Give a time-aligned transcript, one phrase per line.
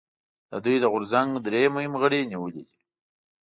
[0.51, 2.77] د دوی د غورځنګ درې مهم غړي نیولي دي